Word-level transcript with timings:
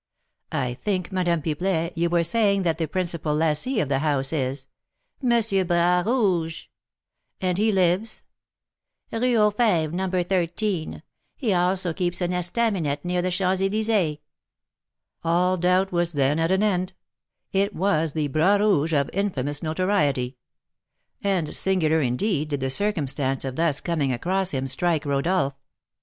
"I 0.55 0.73
think, 0.73 1.11
Madame 1.11 1.43
Pipelet, 1.43 1.95
you 1.95 2.09
were 2.09 2.23
saying 2.23 2.63
that 2.63 2.79
the 2.79 2.87
principal 2.87 3.35
lessee 3.35 3.79
of 3.79 3.87
the 3.87 3.99
house 3.99 4.33
is" 4.33 4.67
"M. 5.23 5.67
Bras 5.67 6.03
Rouge." 6.07 6.65
"And 7.39 7.59
he 7.59 7.71
lives" 7.71 8.23
"Rue 9.13 9.37
aux 9.37 9.51
Fêves, 9.51 9.93
No. 9.93 10.09
13. 10.09 11.03
He 11.35 11.53
also 11.53 11.93
keeps 11.93 12.19
an 12.19 12.31
estaminet 12.31 13.01
near 13.05 13.21
the 13.21 13.29
Champs 13.29 13.61
Elysées." 13.61 14.17
All 15.23 15.55
doubt 15.55 15.91
was 15.91 16.13
then 16.13 16.39
at 16.39 16.51
an 16.51 16.63
end, 16.63 16.93
it 17.51 17.75
was 17.75 18.13
the 18.13 18.27
Bras 18.27 18.59
Rouge 18.59 18.93
of 18.93 19.07
infamous 19.13 19.61
notoriety; 19.61 20.35
and 21.23 21.55
singular 21.55 22.01
indeed 22.01 22.49
did 22.49 22.61
the 22.61 22.71
circumstance 22.71 23.45
of 23.45 23.55
thus 23.55 23.79
coming 23.79 24.11
across 24.11 24.49
him 24.49 24.65
strike 24.67 25.05
Rodolph. 25.05 25.53